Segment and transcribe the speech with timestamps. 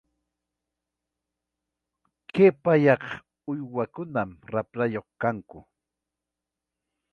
[2.33, 3.03] Kay pawaq
[3.51, 5.59] uywakunam raprayuq kanku.